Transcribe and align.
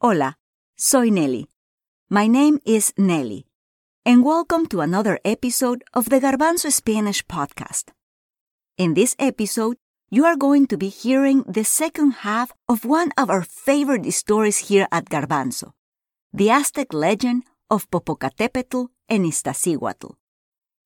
Hola, 0.00 0.36
soy 0.76 1.10
Nelly. 1.10 1.48
My 2.08 2.28
name 2.28 2.60
is 2.64 2.92
Nelly, 2.96 3.46
and 4.04 4.24
welcome 4.24 4.68
to 4.68 4.80
another 4.80 5.18
episode 5.24 5.82
of 5.92 6.08
the 6.08 6.20
Garbanzo 6.20 6.70
Spanish 6.70 7.26
podcast. 7.26 7.86
In 8.76 8.94
this 8.94 9.16
episode, 9.18 9.76
you 10.08 10.24
are 10.24 10.36
going 10.36 10.68
to 10.68 10.78
be 10.78 10.88
hearing 10.88 11.42
the 11.48 11.64
second 11.64 12.22
half 12.22 12.52
of 12.68 12.84
one 12.84 13.10
of 13.18 13.28
our 13.28 13.42
favorite 13.42 14.08
stories 14.12 14.68
here 14.70 14.86
at 14.92 15.10
Garbanzo, 15.10 15.72
the 16.32 16.48
Aztec 16.48 16.94
legend 16.94 17.42
of 17.68 17.90
Popocatépetl 17.90 18.86
and 19.08 19.24
Iztaccíhuatl. 19.24 20.14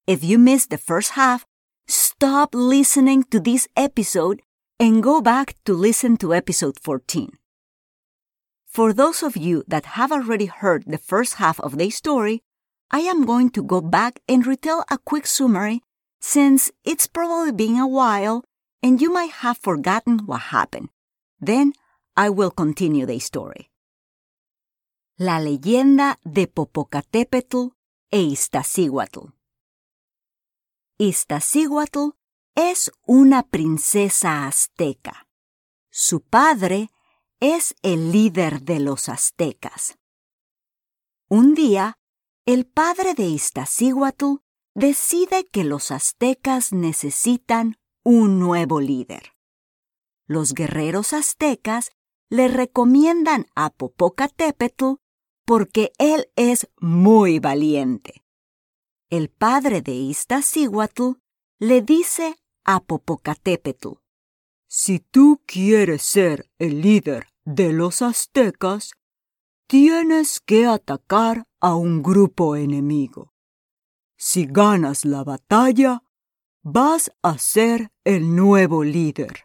If 0.07 0.25
you 0.25 0.39
missed 0.39 0.71
the 0.71 0.79
first 0.79 1.11
half, 1.11 1.45
stop 1.87 2.55
listening 2.55 3.25
to 3.25 3.41
this 3.41 3.69
episode 3.77 4.41
and 4.81 5.03
go 5.03 5.21
back 5.21 5.55
to 5.67 5.75
listen 5.75 6.17
to 6.17 6.33
episode 6.33 6.81
14. 6.81 7.37
For 8.73 8.95
those 8.95 9.23
of 9.23 9.37
you 9.37 9.65
that 9.69 10.01
have 10.01 10.11
already 10.11 10.47
heard 10.47 10.85
the 10.87 10.97
first 10.97 11.35
half 11.35 11.61
of 11.61 11.77
the 11.77 11.91
story, 11.91 12.41
I 12.91 13.01
am 13.01 13.27
going 13.27 13.51
to 13.51 13.63
go 13.63 13.83
back 13.83 14.21
and 14.27 14.47
retell 14.47 14.83
a 14.91 14.97
quick 14.97 15.27
summary 15.27 15.83
since 16.23 16.73
it's 16.83 17.07
probably 17.07 17.53
been 17.53 17.77
a 17.77 17.87
while 17.87 18.45
and 18.83 18.99
you 18.99 19.13
might 19.13 19.45
have 19.45 19.59
forgotten 19.59 20.21
what 20.25 20.57
happened. 20.57 20.89
Then 21.39 21.75
I 22.17 22.31
will 22.31 22.51
continue 22.51 23.05
the 23.05 23.19
story. 23.19 23.69
La 25.19 25.39
leyenda 25.39 26.17
de 26.25 26.47
Popocatépetl 26.47 27.73
e 28.11 28.33
Iztaccíhuatl. 28.33 29.33
Iztaccíhuatl 30.99 32.13
es 32.57 32.91
una 33.07 33.43
princesa 33.43 34.47
azteca. 34.47 35.27
Su 35.91 36.21
padre 36.21 36.89
es 37.43 37.75
el 37.83 38.13
líder 38.13 38.63
de 38.63 38.79
los 38.79 39.09
aztecas. 39.09 39.99
Un 41.29 41.55
día, 41.55 41.99
el 42.47 42.67
padre 42.67 43.15
de 43.15 43.25
Iztaccíhuatl 43.25 44.37
decide 44.77 45.49
que 45.49 45.65
los 45.65 45.91
aztecas 45.91 46.73
necesitan 46.73 47.79
un 48.05 48.39
nuevo 48.39 48.81
líder. 48.81 49.33
Los 50.29 50.55
guerreros 50.55 51.13
aztecas 51.13 51.91
le 52.31 52.47
recomiendan 52.47 53.47
a 53.57 53.71
Popocatépetl 53.71 55.01
porque 55.45 55.91
él 55.99 56.31
es 56.37 56.69
muy 56.79 57.41
valiente. 57.41 58.23
El 59.11 59.31
padre 59.31 59.83
de 59.83 59.95
Iztaccíhuatl 59.95 61.15
le 61.59 61.83
dice 61.83 62.37
a 62.65 62.79
Popocatépetl: 62.79 63.95
Si 64.69 65.01
tú 65.01 65.43
quieres 65.45 66.03
ser 66.05 66.49
el 66.59 66.81
líder 66.81 67.32
de 67.45 67.73
los 67.73 68.03
aztecas, 68.03 68.93
tienes 69.67 70.41
que 70.41 70.67
atacar 70.67 71.47
a 71.61 71.75
un 71.75 72.03
grupo 72.03 72.57
enemigo. 72.57 73.33
Si 74.17 74.47
ganas 74.47 75.05
la 75.05 75.25
batalla, 75.25 76.03
vas 76.63 77.11
a 77.23 77.39
ser 77.39 77.91
el 78.05 78.37
nuevo 78.37 78.85
líder. 78.85 79.45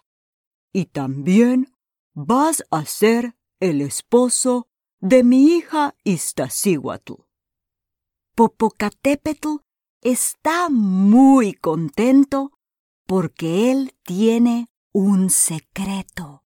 Y 0.72 0.86
también 0.86 1.74
vas 2.13 2.63
a 2.72 2.86
ser 2.86 3.36
el 3.59 3.81
esposo 3.81 4.68
de 5.00 5.24
mi 5.24 5.56
hija 5.56 5.96
Iztaccíhuatl. 6.03 7.13
Popocatépetl 8.36 9.57
está 10.02 10.69
muy 10.69 11.53
contento 11.53 12.52
porque 13.07 13.72
él 13.72 13.96
tiene 14.03 14.69
un 14.91 15.30
secreto. 15.30 16.44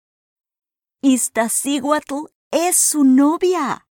Iztaccíhuatl 1.00 2.26
es 2.50 2.76
su 2.76 3.04
novia. 3.04 3.86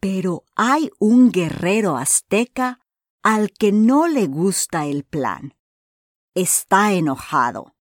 Pero 0.00 0.44
hay 0.56 0.90
un 0.98 1.30
guerrero 1.30 1.98
azteca 1.98 2.80
al 3.22 3.50
que 3.50 3.70
no 3.70 4.08
le 4.08 4.28
gusta 4.28 4.86
el 4.86 5.04
plan. 5.04 5.54
Está 6.34 6.94
enojado. 6.94 7.74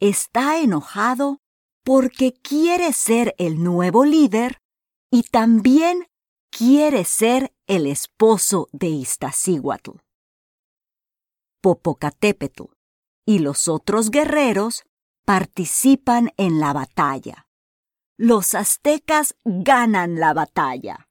Está 0.00 0.58
enojado 0.60 1.42
porque 1.84 2.32
quiere 2.32 2.94
ser 2.94 3.34
el 3.36 3.62
nuevo 3.62 4.06
líder 4.06 4.62
y 5.10 5.24
también 5.24 6.08
quiere 6.50 7.04
ser 7.04 7.54
el 7.66 7.86
esposo 7.86 8.68
de 8.72 8.88
Iztaccíhuatl. 8.88 9.98
Popocatépetl 11.60 12.62
y 13.26 13.40
los 13.40 13.68
otros 13.68 14.10
guerreros 14.10 14.84
participan 15.24 16.32
en 16.36 16.60
la 16.60 16.72
batalla. 16.72 17.46
Los 18.16 18.54
aztecas 18.54 19.36
ganan 19.44 20.20
la 20.20 20.32
batalla. 20.34 21.08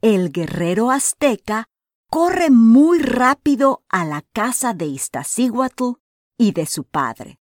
El 0.00 0.32
guerrero 0.32 0.90
azteca 0.90 1.68
corre 2.10 2.50
muy 2.50 2.98
rápido 2.98 3.84
a 3.88 4.04
la 4.04 4.22
casa 4.32 4.74
de 4.74 4.86
Iztaccíhuatl 4.86 5.92
y 6.36 6.52
de 6.52 6.66
su 6.66 6.84
padre. 6.84 7.38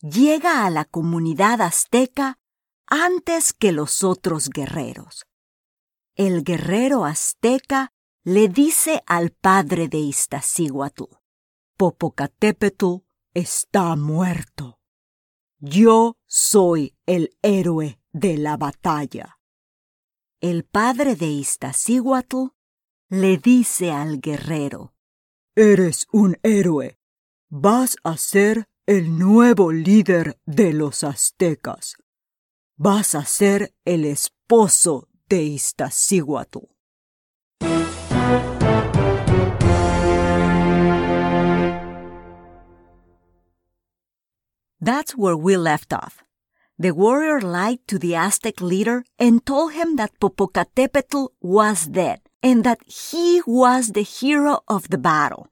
Llega 0.00 0.64
a 0.64 0.70
la 0.70 0.84
comunidad 0.84 1.60
azteca 1.60 2.38
antes 2.86 3.52
que 3.52 3.72
los 3.72 4.04
otros 4.04 4.48
guerreros. 4.48 5.26
El 6.14 6.44
guerrero 6.44 7.04
azteca 7.04 7.92
le 8.22 8.48
dice 8.48 9.02
al 9.06 9.30
padre 9.30 9.88
de 9.88 9.98
Iztaccíhuatl, 9.98 11.04
Popocatépetl 11.76 13.05
está 13.36 13.96
muerto. 13.96 14.80
Yo 15.58 16.16
soy 16.26 16.96
el 17.04 17.36
héroe 17.42 18.00
de 18.12 18.38
la 18.38 18.56
batalla. 18.56 19.38
El 20.40 20.64
padre 20.64 21.16
de 21.16 21.26
Iztaccíhuatl 21.26 22.54
le 23.10 23.36
dice 23.36 23.90
al 23.90 24.20
guerrero, 24.20 24.94
Eres 25.54 26.06
un 26.12 26.38
héroe. 26.42 26.98
Vas 27.50 27.96
a 28.04 28.16
ser 28.16 28.70
el 28.86 29.18
nuevo 29.18 29.70
líder 29.70 30.40
de 30.46 30.72
los 30.72 31.04
aztecas. 31.04 31.96
Vas 32.76 33.14
a 33.14 33.26
ser 33.26 33.74
el 33.84 34.06
esposo 34.06 35.10
de 35.28 35.42
Iztaccíhuatl. 35.42 36.75
That's 44.86 45.16
where 45.16 45.36
we 45.36 45.56
left 45.56 45.92
off. 45.92 46.22
The 46.78 46.94
warrior 46.94 47.40
lied 47.40 47.80
to 47.88 47.98
the 47.98 48.14
Aztec 48.14 48.60
leader 48.60 49.02
and 49.18 49.44
told 49.44 49.72
him 49.72 49.96
that 49.96 50.20
Popocatépetl 50.20 51.30
was 51.40 51.86
dead 51.86 52.20
and 52.40 52.62
that 52.62 52.78
he 52.86 53.42
was 53.48 53.90
the 53.90 54.06
hero 54.06 54.60
of 54.68 54.88
the 54.90 54.98
battle. 54.98 55.48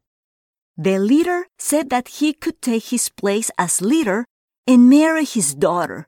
The 0.77 1.01
leader 1.01 1.47
said 1.59 1.91
that 1.91 2.23
he 2.23 2.33
could 2.33 2.63
take 2.63 2.95
his 2.95 3.09
place 3.09 3.51
as 3.59 3.83
leader 3.83 4.25
and 4.69 4.89
marry 4.89 5.25
his 5.25 5.53
daughter, 5.53 6.07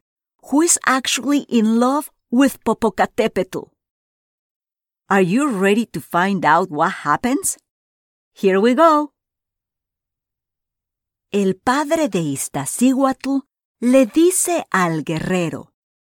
who 0.51 0.63
is 0.63 0.79
actually 0.87 1.41
in 1.49 1.81
love 1.81 2.13
with 2.31 2.63
Popocatépetl. 2.63 3.71
Are 5.11 5.21
you 5.35 5.51
ready 5.51 5.87
to 5.87 6.01
find 6.01 6.45
out 6.45 6.71
what 6.71 7.03
happens? 7.03 7.59
Here 8.33 8.61
we 8.61 8.75
go. 8.75 9.11
El 11.33 11.57
padre 11.57 12.09
de 12.09 12.21
Iztaccíhuatl 12.21 13.41
le 13.81 14.07
dice 14.07 14.65
al 14.71 15.03
guerrero: 15.03 15.73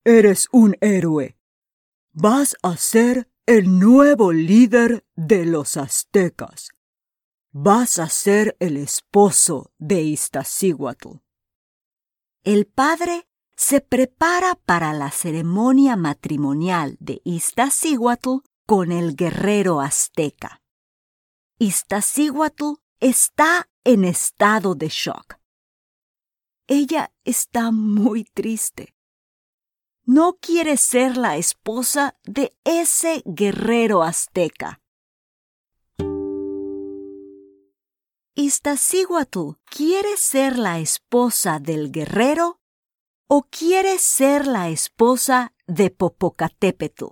Eres 0.03 0.49
un 0.51 0.75
héroe. 0.81 1.37
Vas 2.11 2.57
a 2.61 2.75
ser 2.75 3.29
el 3.45 3.79
nuevo 3.79 4.33
líder 4.33 5.05
de 5.15 5.45
los 5.45 5.77
aztecas. 5.77 6.71
Vas 7.51 7.99
a 7.99 8.09
ser 8.09 8.57
el 8.59 8.75
esposo 8.75 9.71
de 9.77 10.01
Iztaccíhuatl. 10.01 11.19
El 12.43 12.65
padre 12.67 13.29
se 13.55 13.79
prepara 13.79 14.55
para 14.55 14.91
la 14.91 15.11
ceremonia 15.11 15.95
matrimonial 15.95 16.97
de 16.99 17.21
Iztaccíhuatl 17.23 18.39
con 18.65 18.91
el 18.91 19.15
guerrero 19.15 19.79
azteca. 19.79 20.61
Iztaccíhuatl 21.59 22.73
está 22.99 23.69
en 23.87 24.03
estado 24.03 24.75
de 24.75 24.89
shock. 24.89 25.37
Ella 26.67 27.13
está 27.23 27.71
muy 27.71 28.25
triste. 28.25 28.93
no 30.03 30.37
quiere 30.41 30.77
ser 30.77 31.17
la 31.17 31.35
esposa 31.35 32.17
de 32.23 32.57
ese 32.63 33.23
guerrero 33.25 34.03
azteca. 34.03 34.81
Iztaccíhuatl 38.35 39.57
quiere 39.65 40.15
ser 40.15 40.57
la 40.57 40.79
esposa 40.79 41.59
del 41.59 41.91
guerrero 41.91 42.61
o 43.27 43.43
quiere 43.43 43.97
ser 43.97 44.47
la 44.47 44.69
esposa 44.69 45.53
de 45.65 45.89
Popocatépetl. 45.91 47.05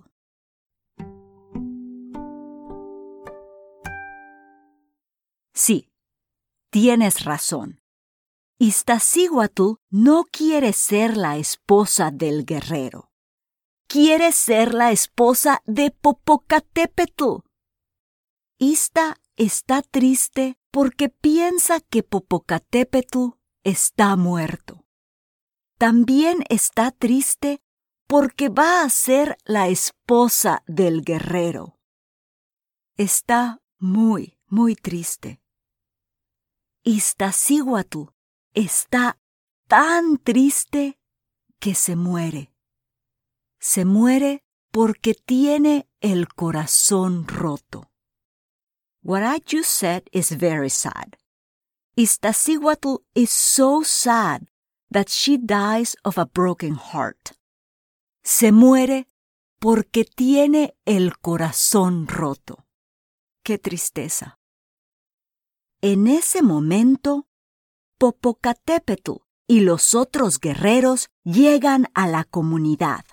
Sí, 5.53 5.89
tienes 6.75 7.23
razón. 7.23 7.79
Iztaccíhuatl 8.59 9.75
no 9.91 10.25
quiere 10.25 10.73
ser 10.73 11.15
la 11.15 11.37
esposa 11.37 12.11
del 12.11 12.43
guerrero. 12.43 13.13
Quiere 13.87 14.33
ser 14.33 14.73
la 14.73 14.91
esposa 14.91 15.61
de 15.65 15.91
Popocatépetl. 15.91 17.45
Ista 18.57 19.15
está 19.37 19.83
triste 19.83 20.57
porque 20.69 21.07
piensa 21.07 21.79
que 21.79 22.03
Popocatépetl 22.03 23.37
está 23.63 24.17
muerto. 24.17 24.85
También 25.77 26.43
está 26.49 26.91
triste 26.91 27.61
porque 28.05 28.49
va 28.49 28.81
a 28.81 28.89
ser 28.89 29.37
la 29.45 29.69
esposa 29.69 30.61
del 30.67 31.05
guerrero. 31.05 31.79
Está 32.97 33.61
muy, 33.79 34.37
muy 34.49 34.75
triste. 34.75 35.39
Iztaccíhuatl 36.87 38.11
está 38.53 39.17
tan 39.67 40.19
triste 40.19 40.99
que 41.59 41.73
se 41.73 41.95
muere. 41.95 42.53
Se 43.59 43.85
muere 43.85 44.43
porque 44.71 45.15
tiene 45.15 45.89
el 45.99 46.27
corazón 46.27 47.27
roto. 47.27 47.89
What 49.01 49.23
I 49.23 49.41
just 49.43 49.71
said 49.71 50.03
is 50.11 50.37
very 50.37 50.69
sad. 50.69 51.17
Iztaccíhuatl 51.95 52.97
is 53.15 53.31
so 53.31 53.81
sad 53.83 54.47
that 54.91 55.09
she 55.09 55.39
dies 55.39 55.97
of 56.03 56.19
a 56.19 56.25
broken 56.25 56.75
heart. 56.75 57.31
Se 58.23 58.51
muere 58.51 59.07
porque 59.59 60.05
tiene 60.05 60.75
el 60.85 61.17
corazón 61.17 62.05
roto. 62.07 62.67
Qué 63.43 63.57
tristeza. 63.57 64.34
En 65.87 66.07
ese 66.07 66.41
momento, 66.41 67.27
Popocatépetl 67.99 69.17
y 69.45 69.59
los 69.59 69.93
otros 69.93 70.39
guerreros 70.39 71.11
llegan 71.23 71.85
a 71.93 72.07
la 72.07 72.23
comunidad. 72.23 73.05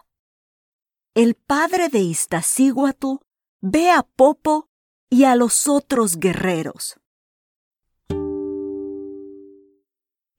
El 1.13 1.35
padre 1.35 1.91
de 1.91 1.99
Iztaccíhuatl 1.99 3.17
ve 3.61 3.91
a 3.91 4.03
Popo 4.03 4.71
y 5.11 5.25
a 5.25 5.37
los 5.37 5.69
otros 5.69 6.17
guerreros. 6.17 6.99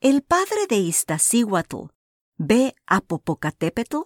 ¿El 0.01 0.23
padre 0.23 0.65
de 0.67 0.77
Iztaccíhuatl 0.77 1.91
ve 2.37 2.73
a 2.87 3.01
Popocatépetl? 3.01 3.97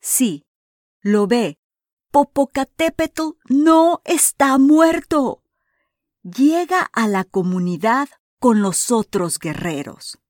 Sí, 0.00 0.46
lo 1.02 1.26
ve 1.26 1.58
Popocatépetl 2.14 3.22
no 3.48 4.00
está 4.04 4.56
muerto. 4.56 5.42
Llega 6.22 6.82
a 6.92 7.08
la 7.08 7.24
comunidad 7.24 8.08
con 8.38 8.62
los 8.62 8.92
otros 8.92 9.40
guerreros. 9.40 10.20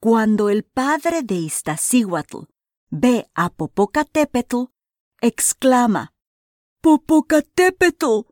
Cuando 0.00 0.48
el 0.48 0.64
padre 0.64 1.22
de 1.24 1.34
Iztaccíhuatl 1.34 2.46
ve 2.88 3.30
a 3.34 3.50
Popocatépetl, 3.50 4.72
exclama: 5.20 6.14
Popocatépetl, 6.80 8.24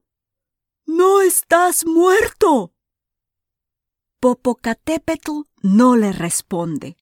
no 0.87 1.21
estás 1.21 1.85
muerto. 1.85 2.73
Popocatépetl 4.19 5.43
no 5.63 5.95
le 5.95 6.13
responde. 6.13 6.97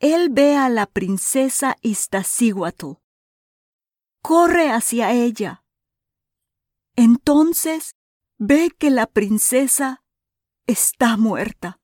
Él 0.00 0.28
ve 0.28 0.54
a 0.54 0.68
la 0.68 0.84
princesa 0.84 1.78
Iztaccíhuatl 1.80 3.03
corre 4.24 4.70
hacia 4.70 5.12
ella. 5.12 5.66
Entonces 6.96 7.94
ve 8.38 8.70
que 8.70 8.88
la 8.88 9.06
princesa 9.06 10.02
está 10.66 11.18
muerta. 11.18 11.78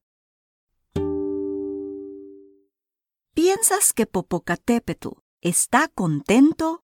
¿Piensas 3.35 3.93
que 3.93 4.07
Popocatépetl 4.07 5.09
está 5.43 5.89
contento 5.89 6.83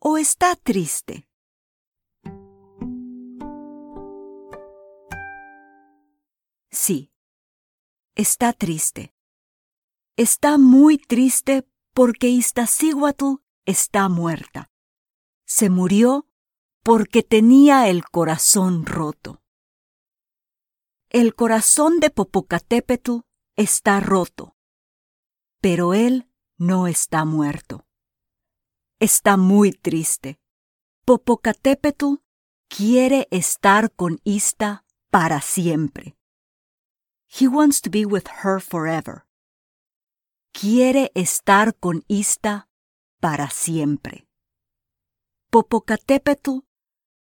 o 0.00 0.18
está 0.18 0.54
triste? 0.54 1.30
Sí, 6.70 7.10
está 8.14 8.52
triste. 8.52 9.14
Está 10.18 10.58
muy 10.58 10.98
triste 10.98 11.66
porque 11.94 12.28
Iztaccíhuatl 12.28 13.36
está 13.64 14.10
muerta 14.10 14.73
se 15.44 15.70
murió 15.70 16.26
porque 16.82 17.22
tenía 17.22 17.88
el 17.88 18.04
corazón 18.04 18.84
roto. 18.86 19.42
El 21.08 21.34
corazón 21.34 22.00
de 22.00 22.10
Popocatépetl 22.10 23.20
está 23.56 24.00
roto, 24.00 24.56
pero 25.60 25.94
él 25.94 26.28
no 26.58 26.86
está 26.86 27.24
muerto. 27.24 27.86
Está 28.98 29.36
muy 29.36 29.72
triste. 29.72 30.38
Popocatépetl 31.04 32.16
quiere 32.68 33.28
estar 33.30 33.92
con 33.92 34.20
Ista 34.24 34.84
para 35.10 35.40
siempre. 35.40 36.16
He 37.28 37.48
wants 37.48 37.80
to 37.82 37.90
be 37.90 38.04
with 38.04 38.24
her 38.42 38.60
forever. 38.60 39.26
Quiere 40.52 41.10
estar 41.14 41.74
con 41.74 42.04
Ista 42.08 42.68
para 43.20 43.50
siempre. 43.50 44.23
Popocatépetl 45.54 46.64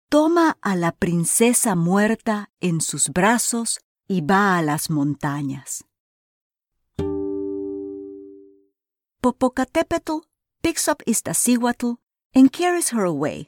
toma 0.09 0.57
a 0.61 0.75
la 0.75 0.91
princesa 0.91 1.75
muerta 1.75 2.49
en 2.59 2.81
sus 2.81 3.07
brazos 3.07 3.79
y 4.05 4.19
va 4.19 4.57
a 4.57 4.61
las 4.61 4.89
montañas. 4.89 5.85
Popocatépetl 9.21 10.27
picks 10.61 10.89
up 10.89 11.01
Iztaccíhuatl 11.05 11.99
and 12.35 12.51
carries 12.51 12.89
her 12.89 13.05
away. 13.05 13.47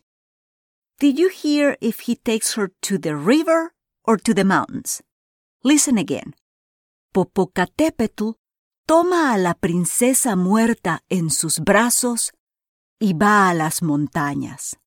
Did 1.01 1.19
you 1.19 1.27
hear 1.27 1.75
if 1.81 2.07
he 2.07 2.15
takes 2.15 2.53
her 2.55 2.71
to 2.83 2.97
the 2.97 3.17
river 3.17 3.73
or 4.05 4.15
to 4.15 4.33
the 4.33 4.45
mountains? 4.45 5.03
Listen 5.61 5.97
again. 5.97 6.35
Popocatépetl 7.13 8.35
toma 8.87 9.33
a 9.33 9.37
la 9.37 9.55
princesa 9.55 10.37
muerta 10.37 11.01
en 11.09 11.31
sus 11.31 11.59
brazos 11.59 12.31
y 12.99 13.13
va 13.13 13.49
a 13.49 13.53
las 13.53 13.81
montañas. 13.81 14.77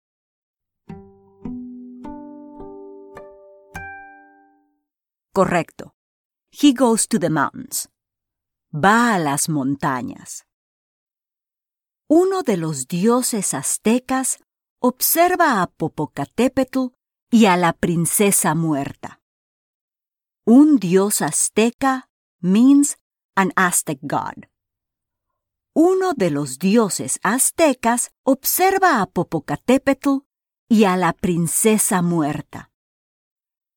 Correcto. 5.32 5.94
He 6.50 6.74
goes 6.74 7.08
to 7.08 7.18
the 7.18 7.30
mountains. 7.30 7.88
Va 8.72 9.14
a 9.14 9.18
las 9.18 9.48
montañas. 9.48 10.44
Uno 12.06 12.42
de 12.42 12.58
los 12.58 12.86
dioses 12.86 13.54
aztecas 13.54 14.38
observa 14.78 15.62
a 15.62 15.66
Popocatépetl 15.68 16.88
y 17.30 17.46
a 17.46 17.56
la 17.56 17.72
princesa 17.72 18.54
muerta. 18.54 19.22
Un 20.44 20.76
dios 20.76 21.22
azteca 21.22 22.10
means 22.40 22.98
an 23.34 23.52
Aztec 23.56 24.00
god 24.02 24.51
uno 25.74 26.12
de 26.12 26.30
los 26.30 26.58
dioses 26.58 27.18
aztecas 27.22 28.10
observa 28.24 29.00
a 29.00 29.06
Popocatépetl 29.06 30.26
y 30.68 30.84
a 30.84 30.96
la 30.96 31.12
princesa 31.14 32.02
muerta. 32.02 32.70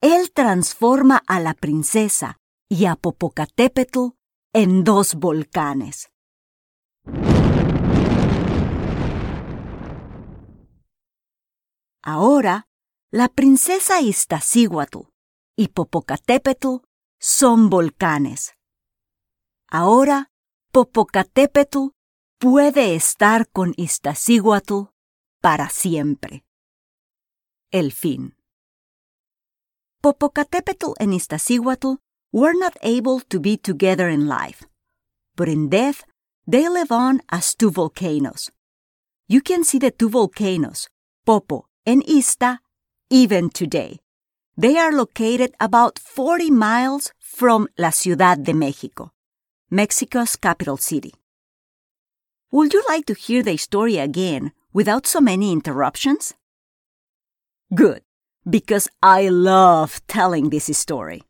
Él 0.02 0.32
transforma 0.34 1.24
a 1.26 1.40
la 1.40 1.54
princesa 1.54 2.40
y 2.70 2.86
a 2.86 2.96
Popocatépetl 2.96 4.00
en 4.54 4.84
dos 4.84 5.16
volcanes. 5.16 6.12
Ahora, 12.04 12.68
la 13.12 13.30
princesa 13.30 14.02
Iztaccíhuatl 14.02 15.08
y 15.56 15.70
Popocatépetl 15.70 16.82
son 17.20 17.70
volcanes. 17.70 18.54
Ahora 19.68 20.30
Popocatépetl 20.76 21.94
puede 22.38 22.96
estar 22.96 23.48
con 23.54 23.74
Iztaccíhuatl 23.78 24.90
para 25.40 25.70
siempre. 25.70 26.44
El 27.72 27.94
fin. 27.94 28.36
Popocatépetl 30.02 30.92
and 31.00 31.14
Iztaccíhuatl 31.14 32.00
were 32.34 32.54
not 32.54 32.76
able 32.82 33.22
to 33.22 33.40
be 33.40 33.56
together 33.56 34.10
in 34.10 34.28
life, 34.28 34.66
but 35.38 35.48
in 35.48 35.70
death 35.70 36.04
they 36.46 36.68
live 36.68 36.92
on 36.92 37.22
as 37.30 37.56
two 37.56 37.72
volcanoes. 37.72 38.52
You 39.30 39.40
can 39.40 39.64
see 39.64 39.80
the 39.80 39.92
two 39.92 40.10
volcanoes, 40.10 40.90
Popo 41.26 41.68
and 41.86 42.04
Ista, 42.06 42.60
even 43.10 43.50
today. 43.50 44.02
They 44.58 44.78
are 44.78 44.92
located 44.92 45.54
about 45.58 46.00
40 46.00 46.52
miles 46.52 47.14
from 47.18 47.70
La 47.78 47.92
Ciudad 47.92 48.44
de 48.44 48.54
Mexico, 48.54 49.14
Mexico's 49.72 50.36
capital 50.36 50.78
city. 50.78 51.12
Would 52.52 52.74
you 52.74 52.84
like 52.88 53.06
to 53.08 53.16
hear 53.16 53.42
the 53.42 53.58
story 53.58 53.98
again 53.98 54.52
without 54.72 55.08
so 55.08 55.20
many 55.20 55.52
interruptions? 55.52 56.36
Good, 57.74 58.04
because 58.48 58.88
I 59.02 59.30
love 59.30 60.02
telling 60.08 60.50
this 60.50 60.66
story. 60.78 61.24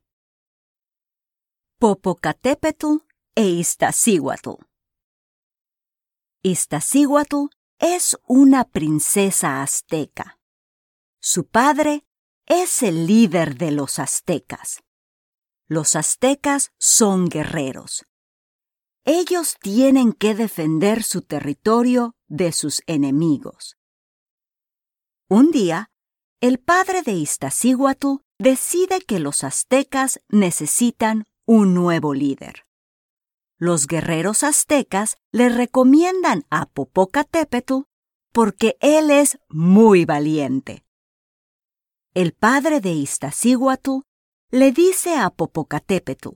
Popocatépetl 1.82 2.98
e 3.38 3.60
Iztaccíhuatl. 3.60 4.60
Iztaccíhuatl 6.44 7.48
es 7.80 8.18
una 8.28 8.66
princesa 8.66 9.64
azteca. 9.64 10.38
Su 11.22 11.48
padre 11.48 12.04
es 12.46 12.84
el 12.84 13.08
líder 13.08 13.56
de 13.58 13.72
los 13.72 13.98
aztecas. 13.98 14.84
Los 15.68 15.96
aztecas 15.96 16.72
son 16.78 17.30
guerreros. 17.30 18.06
Ellos 19.08 19.58
tienen 19.62 20.14
que 20.14 20.34
defender 20.34 21.04
su 21.04 21.22
territorio 21.22 22.16
de 22.28 22.52
sus 22.52 22.82
enemigos. 22.88 23.78
Un 25.30 25.52
día, 25.52 25.92
el 26.42 26.58
padre 26.60 27.04
de 27.04 27.12
Iztaccíhuatl 27.12 28.18
decide 28.40 29.02
que 29.02 29.20
los 29.20 29.44
aztecas 29.44 30.22
necesitan 30.28 31.26
un 31.46 31.76
nuevo 31.76 32.16
líder. 32.16 32.66
Los 33.60 33.86
guerreros 33.86 34.44
aztecas 34.44 35.18
le 35.32 35.50
recomiendan 35.50 36.46
a 36.50 36.66
Popocatépetl 36.66 37.84
porque 38.34 38.76
él 38.80 39.12
es 39.12 39.38
muy 39.50 40.06
valiente. 40.06 40.84
El 42.16 42.34
padre 42.34 42.82
de 42.82 42.94
Iztaccíhuatl 42.94 44.00
le 44.50 44.72
dice 44.72 45.16
a 45.16 45.30
Popocatépetl: 45.30 46.30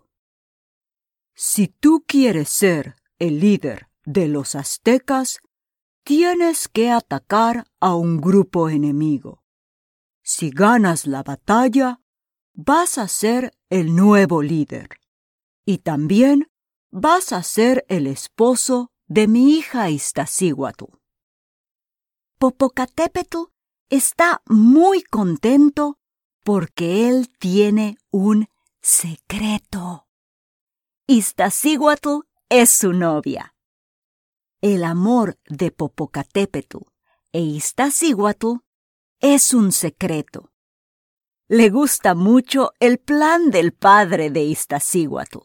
Si 1.42 1.70
tú 1.70 2.04
quieres 2.06 2.50
ser 2.50 2.98
el 3.18 3.40
líder 3.40 3.88
de 4.04 4.28
los 4.28 4.56
aztecas, 4.56 5.40
tienes 6.04 6.68
que 6.68 6.92
atacar 6.92 7.66
a 7.80 7.96
un 7.96 8.20
grupo 8.20 8.68
enemigo. 8.68 9.42
Si 10.22 10.50
ganas 10.50 11.08
la 11.08 11.24
batalla, 11.24 12.02
vas 12.54 12.98
a 12.98 13.08
ser 13.08 13.54
el 13.70 13.96
nuevo 13.96 14.42
líder. 14.42 14.90
Y 15.66 15.78
también 15.78 16.52
vas 16.92 17.32
a 17.32 17.42
ser 17.42 17.86
el 17.88 18.06
esposo 18.08 18.92
de 19.08 19.30
mi 19.30 19.54
hija 19.56 19.90
Iztaccíhuatl. 19.90 20.92
Popocatépetl 22.38 23.38
está 23.88 24.42
muy 24.46 25.04
contento 25.04 26.00
porque 26.44 27.08
él 27.08 27.30
tiene 27.40 27.98
un 28.12 28.50
secreto. 28.82 30.09
Iztaccíhuatl 31.12 32.20
es 32.50 32.70
su 32.70 32.94
novia. 32.94 33.56
El 34.62 34.84
amor 34.84 35.40
de 35.48 35.72
Popocatépetl 35.72 36.78
e 37.32 37.42
Iztaccíhuatl 37.42 38.58
es 39.20 39.56
un 39.56 39.72
secreto. 39.72 40.52
Le 41.48 41.72
gusta 41.72 42.14
mucho 42.14 42.74
el 42.80 43.00
plan 43.00 43.50
del 43.50 43.74
padre 43.74 44.30
de 44.30 44.44
Iztaccíhuatl. 44.44 45.40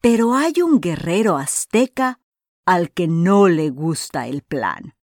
Pero 0.00 0.34
hay 0.34 0.54
un 0.60 0.80
guerrero 0.80 1.36
azteca 1.36 2.20
al 2.64 2.90
que 2.90 3.06
no 3.06 3.46
le 3.46 3.70
gusta 3.70 4.26
el 4.26 4.42
plan. 4.42 4.96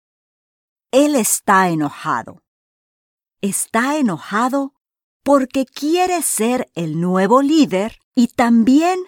Él 0.92 1.14
está 1.14 1.68
enojado. 1.68 2.42
Está 3.42 3.98
enojado 3.98 4.72
porque 5.22 5.66
quiere 5.66 6.22
ser 6.22 6.70
el 6.74 6.98
nuevo 6.98 7.42
líder 7.42 7.99
y 8.14 8.28
también 8.28 8.98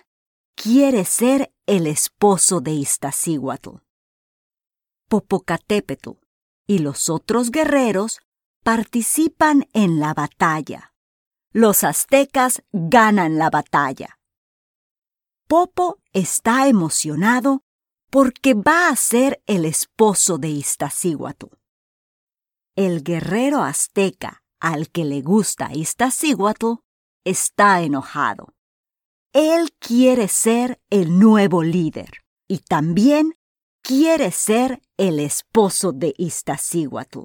quiere 0.54 1.04
ser 1.04 1.52
el 1.66 1.87
esposo 1.87 2.61
de 2.61 2.73
Iztaccíhuatl. 2.73 3.76
Popocatépetl 5.09 6.11
y 6.66 6.78
los 6.78 7.09
otros 7.09 7.50
guerreros 7.50 8.21
participan 8.62 9.66
en 9.73 9.99
la 9.99 10.14
batalla. 10.14 10.94
Los 11.52 11.85
aztecas 11.85 12.62
ganan 12.73 13.37
la 13.37 13.50
batalla. 13.50 14.18
Popo 15.49 15.99
está 16.12 16.68
emocionado 16.68 17.62
porque 18.11 18.54
va 18.54 18.88
a 18.88 18.97
ser 18.97 19.42
el 19.47 19.64
esposo 19.64 20.38
de 20.38 20.49
Iztaccíhuatl. 20.49 21.47
El 22.75 23.02
guerrero 23.02 23.62
azteca 23.62 24.42
al 24.61 24.88
que 24.90 25.04
le 25.04 25.21
gusta 25.21 25.75
Iztaccíhuatl 25.75 26.76
está 27.25 27.82
enojado. 27.82 28.54
Él 29.32 29.72
quiere 29.78 30.28
ser 30.28 30.80
el 30.90 31.18
nuevo 31.18 31.62
líder 31.62 32.22
y 32.48 32.58
también 32.58 33.34
quiere 33.82 34.30
ser 34.30 34.82
el 34.98 35.18
esposo 35.20 35.92
de 35.92 36.14
Iztaccíhuatl. 36.18 37.20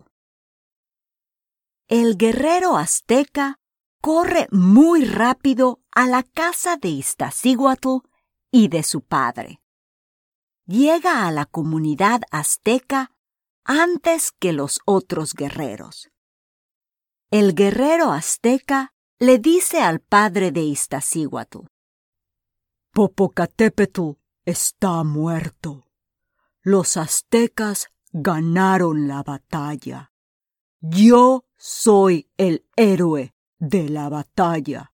El 1.89 2.15
guerrero 2.17 2.77
azteca 2.77 3.59
corre 4.01 4.47
muy 4.51 5.03
rápido 5.03 5.81
a 5.91 6.07
la 6.07 6.23
casa 6.23 6.77
de 6.77 6.89
Iztaccíhuatl 6.89 7.97
y 8.51 8.69
de 8.69 8.83
su 8.83 9.01
padre. 9.01 9.61
Llega 10.65 11.27
a 11.27 11.31
la 11.31 11.45
comunidad 11.45 12.21
azteca 12.31 13.11
antes 13.65 14.31
que 14.31 14.53
los 14.53 14.79
otros 14.85 15.33
guerreros. 15.33 16.09
El 17.31 17.53
guerrero 17.53 18.11
azteca 18.11 18.93
le 19.19 19.39
dice 19.39 19.81
al 19.81 19.99
padre 19.99 20.51
de 20.51 20.61
Iztaccíhuatl: 20.61 21.67
Popocatépetl 22.97 24.13
está 24.43 25.03
muerto. 25.03 25.85
Los 26.63 26.97
aztecas 26.97 27.89
ganaron 28.11 29.07
la 29.07 29.21
batalla. 29.21 30.11
Yo 30.79 31.45
soy 31.57 32.31
el 32.37 32.65
héroe 32.75 33.35
de 33.59 33.87
la 33.89 34.09
batalla. 34.09 34.93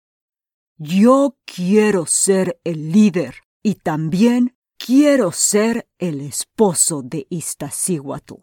Yo 0.75 1.37
quiero 1.45 2.05
ser 2.05 2.59
el 2.65 2.91
líder 2.91 3.35
y 3.61 3.75
también 3.75 4.57
quiero 4.77 5.31
ser 5.31 5.87
el 5.97 6.19
esposo 6.19 7.03
de 7.03 7.25
Iztaccíhuatl. 7.29 8.33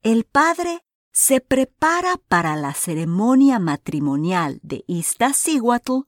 El 0.00 0.24
padre 0.24 0.86
se 1.12 1.42
prepara 1.42 2.16
para 2.28 2.56
la 2.56 2.72
ceremonia 2.72 3.58
matrimonial 3.58 4.58
de 4.62 4.84
Iztaccíhuatl 4.86 6.06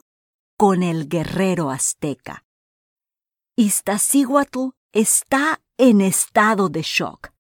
con 0.59 0.83
el 0.83 1.09
guerrero 1.09 1.71
azteca. 1.71 2.45
Iztaccíhuatl 3.55 4.71
está 4.93 5.63
en 5.77 6.01
estado 6.01 6.69
de 6.69 6.83
shock. 6.83 7.33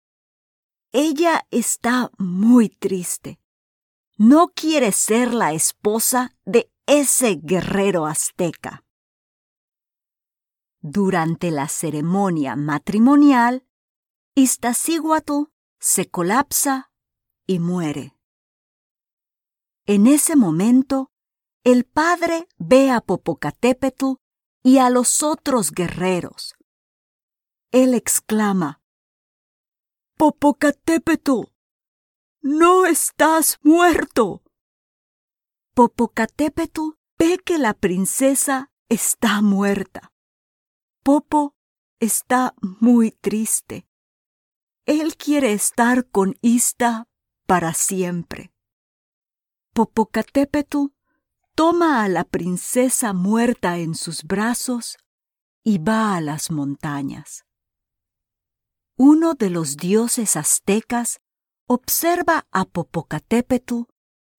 Ella 0.93 1.45
está 1.51 2.13
muy 2.17 2.69
triste. 2.69 3.41
No 4.19 4.53
quiere 4.55 4.93
ser 4.93 5.35
la 5.35 5.53
esposa 5.53 6.37
de 6.45 6.71
ese 6.87 7.41
guerrero 7.43 8.07
azteca. 8.07 8.85
Durante 10.81 11.51
la 11.51 11.67
ceremonia 11.67 12.55
matrimonial, 12.55 13.67
Iztaccíhuatl 14.37 15.51
se 15.81 16.09
colapsa 16.09 16.93
y 17.49 17.59
muere. 17.59 18.17
En 19.87 20.07
ese 20.07 20.37
momento, 20.37 21.11
el 21.71 21.85
padre 21.85 22.49
ve 22.57 22.91
a 22.91 23.03
Popocatépetl 23.03 24.15
y 24.63 24.79
a 24.79 24.89
los 24.89 25.23
otros 25.23 25.71
guerreros. 25.71 26.55
Él 27.73 27.93
exclama, 27.93 28.81
Popocatépetl, 30.17 31.53
no 32.41 32.87
estás 32.87 33.59
muerto. 33.63 34.43
Popocatépetl 35.75 36.81
ve 37.19 37.39
que 37.45 37.59
la 37.59 37.75
princesa 37.75 38.71
está 38.89 39.43
muerta. 39.43 40.13
Popo 41.05 41.55
está 42.01 42.55
muy 42.61 43.11
triste. 43.11 43.87
Él 44.87 45.17
quiere 45.17 45.53
estar 45.53 46.09
con 46.09 46.35
Ista 46.41 47.09
para 47.47 47.75
siempre. 47.75 48.53
Popocatépetl 49.75 50.98
toma 51.59 52.05
a 52.05 52.09
la 52.09 52.23
princesa 52.23 53.13
muerta 53.13 53.79
en 53.79 53.97
sus 53.97 54.23
brazos 54.23 54.97
y 55.65 55.79
va 55.79 56.15
a 56.15 56.21
las 56.21 56.53
montañas. 56.53 57.47
Uno 58.97 59.35
de 59.35 59.51
los 59.51 59.77
dioses 59.77 60.37
aztecas 60.37 61.19
observa 61.67 62.47
a 62.53 62.65
Popocatépetl 62.65 63.89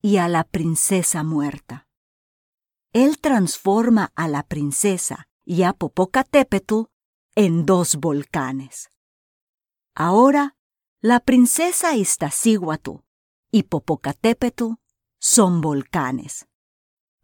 y 0.01 0.15
a 0.15 0.29
la 0.29 0.45
princesa 0.45 1.23
muerta. 1.23 1.89
él 2.93 3.19
transforma 3.19 4.13
a 4.15 4.29
la 4.29 4.43
princesa 4.43 5.27
y 5.43 5.63
a 5.63 5.73
Popocatépetl 5.73 6.83
en 7.35 7.65
dos 7.65 7.97
volcanes. 7.97 8.91
Ahora, 9.93 10.55
la 11.01 11.19
princesa 11.19 11.97
Iztaccíhuatl 11.97 13.01
y 13.51 13.63
Popocatépetl 13.63 14.75
son 15.19 15.59
volcanes. 15.59 16.48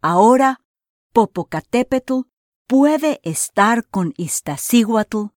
Ahora, 0.08 0.60
Popocatépetl 1.12 2.28
puede 2.68 3.18
estar 3.24 3.88
con 3.90 4.14
Iztaccíhuatl 4.16 5.32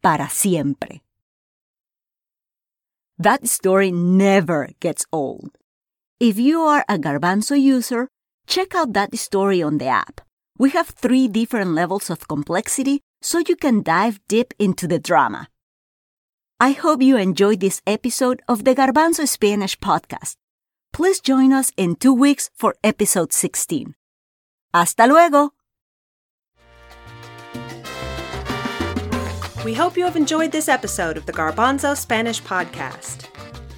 para 0.00 0.28
siempre. 0.28 1.02
That 3.20 3.42
story 3.42 3.90
never 3.90 4.76
gets 4.78 5.06
old. 5.10 5.58
If 6.20 6.38
you 6.38 6.62
are 6.62 6.84
a 6.88 6.98
Garbanzo 6.98 7.56
user, 7.56 8.06
check 8.46 8.76
out 8.76 8.92
that 8.92 9.12
story 9.16 9.60
on 9.60 9.78
the 9.78 9.88
app. 9.88 10.20
We 10.56 10.70
have 10.70 10.90
three 10.90 11.26
different 11.26 11.74
levels 11.74 12.08
of 12.08 12.28
complexity 12.28 13.00
so 13.20 13.40
you 13.40 13.56
can 13.56 13.82
dive 13.82 14.20
deep 14.28 14.54
into 14.56 14.86
the 14.86 15.00
drama. 15.00 15.48
I 16.60 16.70
hope 16.78 17.02
you 17.02 17.16
enjoyed 17.16 17.58
this 17.58 17.82
episode 17.88 18.40
of 18.46 18.62
the 18.62 18.76
Garbanzo 18.76 19.26
Spanish 19.26 19.76
podcast. 19.80 20.36
Please 20.92 21.18
join 21.18 21.52
us 21.52 21.72
in 21.76 21.96
two 21.96 22.14
weeks 22.14 22.50
for 22.54 22.76
episode 22.84 23.32
16. 23.32 23.96
Hasta 24.74 25.06
luego! 25.06 25.52
We 29.64 29.74
hope 29.74 29.98
you 29.98 30.04
have 30.04 30.16
enjoyed 30.16 30.50
this 30.50 30.68
episode 30.68 31.16
of 31.16 31.24
the 31.26 31.32
Garbanzo 31.32 31.96
Spanish 31.96 32.42
Podcast. 32.42 33.28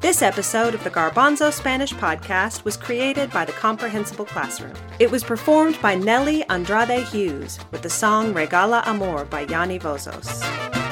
This 0.00 0.20
episode 0.20 0.74
of 0.74 0.84
the 0.84 0.90
Garbanzo 0.90 1.50
Spanish 1.50 1.94
podcast 1.94 2.64
was 2.64 2.76
created 2.76 3.30
by 3.30 3.46
the 3.46 3.52
Comprehensible 3.52 4.26
Classroom. 4.26 4.74
It 4.98 5.10
was 5.10 5.24
performed 5.24 5.80
by 5.80 5.94
Nelly 5.94 6.44
Andrade 6.50 7.02
Hughes 7.04 7.58
with 7.70 7.80
the 7.80 7.88
song 7.88 8.34
Regala 8.34 8.86
Amor 8.86 9.24
by 9.24 9.40
Yanni 9.42 9.78
Vozos. 9.78 10.85